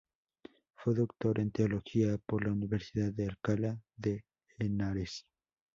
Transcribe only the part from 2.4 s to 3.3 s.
la Universidad de